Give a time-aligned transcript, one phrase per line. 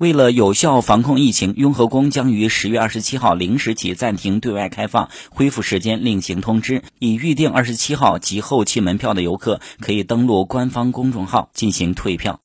[0.00, 6.82] 为了有效防控疫情，雍和宫将于十月二十七号零时起暂停对外开放，恢复时间另行通知。
[6.98, 12.38] 已预订二十七号及后期门票的游客可以登录官方公众号进行退票。